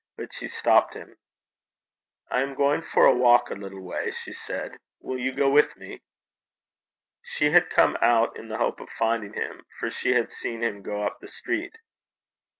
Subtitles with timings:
[0.17, 1.15] But she stopped him.
[2.31, 4.79] 'I am going for a walk a little way,' she said.
[4.99, 6.01] 'Will you go with me?'
[7.21, 10.81] She had come out in the hope of finding him, for she had seen him
[10.81, 11.77] go up the street.